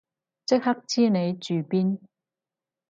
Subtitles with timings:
[0.47, 1.99] 即刻知你住邊